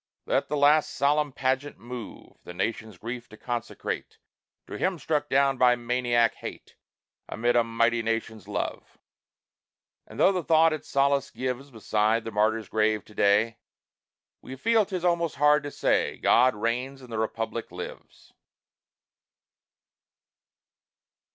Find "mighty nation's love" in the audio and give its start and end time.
7.63-8.97